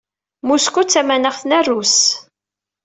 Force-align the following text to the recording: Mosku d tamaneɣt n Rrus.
Mosku 0.47 0.81
d 0.83 0.87
tamaneɣt 0.89 1.41
n 1.49 1.51
Rrus. 1.61 1.97